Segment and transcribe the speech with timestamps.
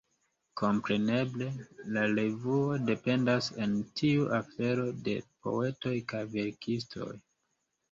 [0.59, 1.49] Kompreneble,
[1.97, 7.15] la revuo dependas en tiu afero de poetoj kaj verkistoj.